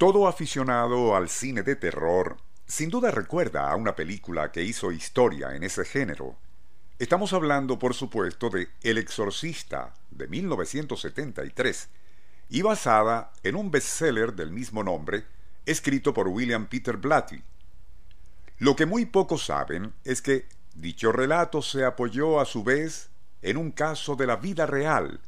[0.00, 5.54] Todo aficionado al cine de terror sin duda recuerda a una película que hizo historia
[5.54, 6.38] en ese género.
[6.98, 11.90] Estamos hablando, por supuesto, de El Exorcista de 1973
[12.48, 15.26] y basada en un bestseller del mismo nombre
[15.66, 17.42] escrito por William Peter Blatty.
[18.56, 23.10] Lo que muy pocos saben es que dicho relato se apoyó a su vez
[23.42, 25.20] en un caso de la vida real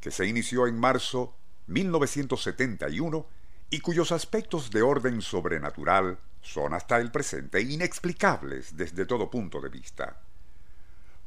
[0.00, 1.36] que se inició en marzo
[1.68, 3.36] 1971
[3.70, 9.68] y cuyos aspectos de orden sobrenatural son hasta el presente inexplicables desde todo punto de
[9.68, 10.20] vista.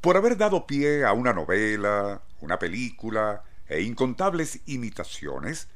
[0.02, 5.68] Por haber dado pie a una novela, una película e incontables imitaciones,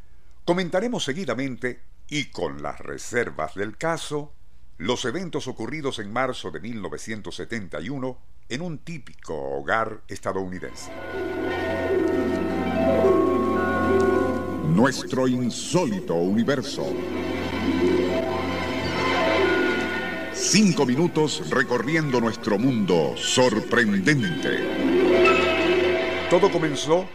[0.45, 4.33] comentaremos seguidamente, y con las reservas del caso,
[4.77, 8.17] los eventos ocurridos en marzo de 1971
[8.49, 10.91] en un típico hogar estadounidense.
[14.73, 16.83] Nuestro insólito universo.
[20.33, 24.57] Cinco minutos recorriendo nuestro mundo sorprendente.
[26.27, 27.07] Todo comenzó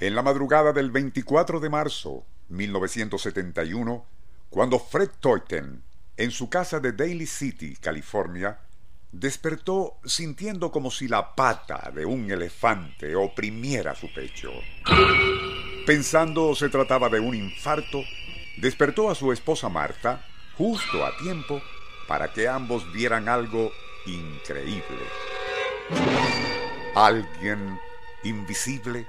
[0.00, 4.04] en la madrugada del 24 de marzo 1971,
[4.50, 5.84] cuando Fred Toiten,
[6.16, 8.58] en su casa de Daly City, California,
[9.12, 14.50] despertó sintiendo como si la pata de un elefante oprimiera su pecho.
[15.86, 18.02] Pensando se trataba de un infarto,
[18.56, 20.24] despertó a su esposa Marta
[20.56, 21.60] justo a tiempo
[22.08, 23.70] para que ambos vieran algo
[24.06, 24.82] increíble.
[26.94, 27.78] Alguien
[28.22, 29.06] invisible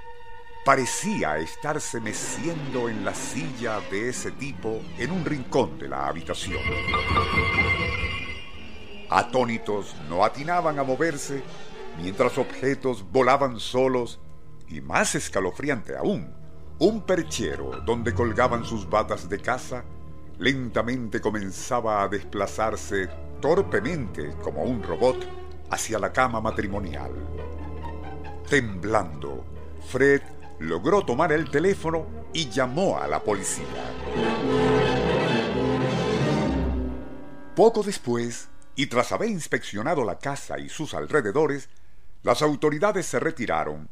[0.66, 6.58] parecía estarse meciendo en la silla de ese tipo en un rincón de la habitación.
[9.08, 11.42] Atónitos no atinaban a moverse
[12.02, 14.20] mientras objetos volaban solos
[14.68, 16.45] y más escalofriante aún,
[16.78, 19.84] un perchero donde colgaban sus batas de caza
[20.38, 23.08] lentamente comenzaba a desplazarse
[23.40, 25.16] torpemente como un robot
[25.70, 27.12] hacia la cama matrimonial.
[28.48, 29.44] Temblando,
[29.88, 30.20] Fred
[30.58, 33.64] logró tomar el teléfono y llamó a la policía.
[37.54, 41.70] Poco después, y tras haber inspeccionado la casa y sus alrededores,
[42.22, 43.88] las autoridades se retiraron,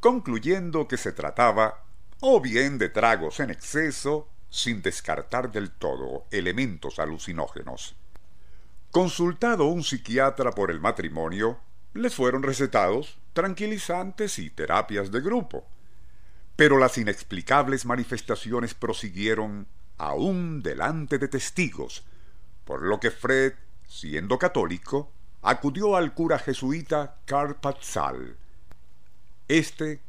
[0.00, 1.85] concluyendo que se trataba
[2.20, 7.94] o bien de tragos en exceso, sin descartar del todo elementos alucinógenos.
[8.90, 11.60] Consultado un psiquiatra por el matrimonio,
[11.92, 15.66] les fueron recetados tranquilizantes y terapias de grupo.
[16.56, 19.66] Pero las inexplicables manifestaciones prosiguieron
[19.98, 22.04] aún delante de testigos,
[22.64, 23.52] por lo que Fred,
[23.86, 25.12] siendo católico,
[25.42, 28.36] acudió al cura jesuita Karl Patzal.
[29.48, 30.00] Este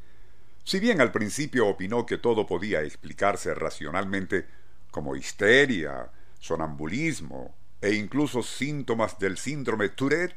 [0.67, 4.45] si bien al principio opinó que todo podía explicarse racionalmente
[4.91, 10.35] como histeria, sonambulismo e incluso síntomas del síndrome Tourette,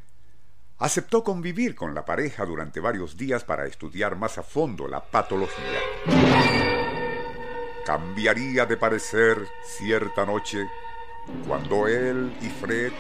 [0.79, 5.81] aceptó convivir con la pareja durante varios días para estudiar más a fondo la patología.
[7.85, 10.65] Cambiaría de parecer cierta noche
[11.45, 12.93] cuando él y Fred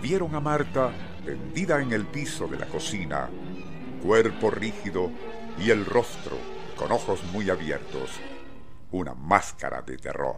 [0.00, 0.92] vieron a Marta
[1.24, 3.28] tendida en el piso de la cocina,
[4.00, 5.10] cuerpo rígido
[5.58, 8.10] y el rostro con ojos muy abiertos,
[8.92, 10.36] una máscara de terror.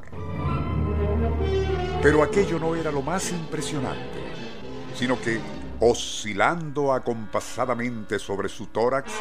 [2.03, 4.33] Pero aquello no era lo más impresionante,
[4.95, 5.39] sino que,
[5.81, 9.13] oscilando acompasadamente sobre su tórax,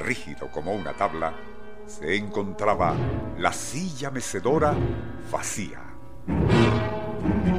[0.00, 1.32] rígido como una tabla,
[1.86, 2.94] se encontraba
[3.38, 4.74] la silla mecedora
[5.30, 5.82] vacía.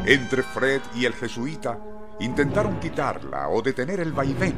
[0.06, 1.80] Entre Fred y el jesuita
[2.20, 4.58] intentaron quitarla o detener el vaivén,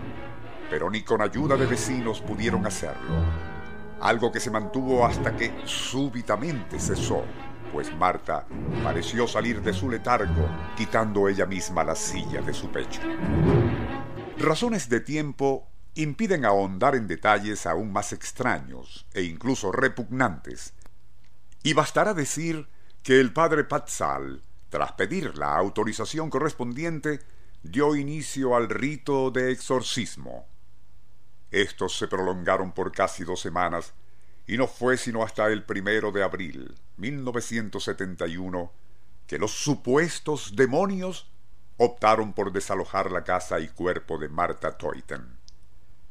[0.71, 3.48] pero ni con ayuda de vecinos pudieron hacerlo
[4.01, 7.23] algo que se mantuvo hasta que súbitamente cesó,
[7.71, 8.45] pues Marta
[8.83, 13.01] pareció salir de su letargo, quitando ella misma la silla de su pecho.
[14.37, 20.73] Razones de tiempo impiden ahondar en detalles aún más extraños e incluso repugnantes,
[21.61, 22.67] y bastará decir
[23.03, 27.19] que el padre Patzal, tras pedir la autorización correspondiente,
[27.63, 30.47] dio inicio al rito de exorcismo.
[31.51, 33.93] Estos se prolongaron por casi dos semanas
[34.45, 38.71] y no fue sino hasta el primero de abril 1971
[39.27, 41.29] que los supuestos demonios
[41.77, 45.37] optaron por desalojar la casa y cuerpo de Marta Toiten,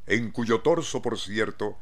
[0.07, 1.79] en cuyo torso, por cierto,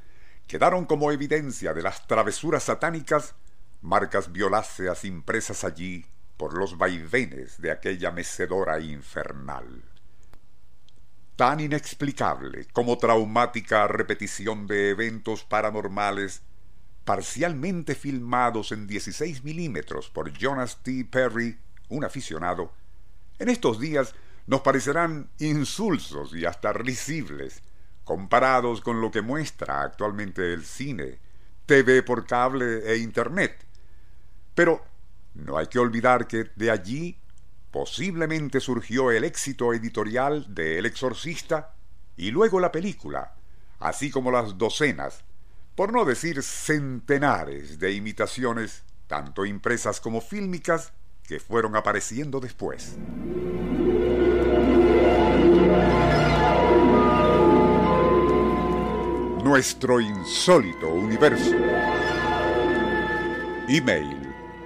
[0.46, 3.34] quedaron como evidencia de las travesuras satánicas
[3.82, 6.06] marcas violáceas impresas allí
[6.36, 9.82] por los vaivenes de aquella mecedora infernal.
[11.36, 16.42] Tan inexplicable como traumática repetición de eventos paranormales
[17.04, 21.04] parcialmente filmados en 16 milímetros por Jonas T.
[21.04, 22.72] Perry, un aficionado,
[23.38, 24.14] en estos días
[24.46, 27.62] nos parecerán insulsos y hasta risibles,
[28.04, 31.18] comparados con lo que muestra actualmente el cine,
[31.66, 33.66] TV por cable e Internet.
[34.54, 34.82] Pero
[35.34, 37.18] no hay que olvidar que de allí
[37.76, 41.75] posiblemente surgió el éxito editorial de El Exorcista
[42.17, 43.34] y luego la película,
[43.81, 45.25] así como las docenas,
[45.75, 52.96] por no decir centenares de imitaciones, tanto impresas como fílmicas, que fueron apareciendo después.
[59.44, 61.55] Nuestro insólito universo.
[63.69, 64.25] Email